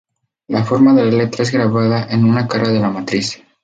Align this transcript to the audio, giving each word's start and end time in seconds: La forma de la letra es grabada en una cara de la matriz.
La 0.47 0.63
forma 0.63 0.95
de 0.95 1.05
la 1.05 1.11
letra 1.11 1.43
es 1.43 1.51
grabada 1.53 2.07
en 2.09 2.25
una 2.25 2.47
cara 2.47 2.69
de 2.69 2.79
la 2.79 2.89
matriz. 2.89 3.37